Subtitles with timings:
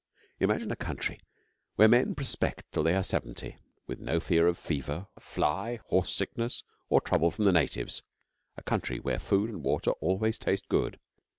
[0.39, 1.19] Imagine a country
[1.75, 6.63] where men prospect till they are seventy, with no fear of fever, fly, horse sickness,
[6.89, 8.01] or trouble from the natives
[8.57, 10.99] a country where food and water always taste good!